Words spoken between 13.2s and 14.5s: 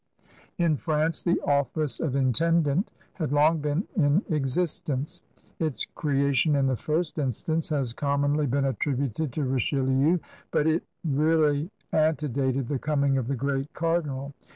the great car dinal.